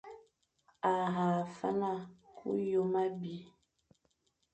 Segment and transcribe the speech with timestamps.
[0.89, 1.91] A hagha fana
[2.35, 3.35] ku hyôm abî,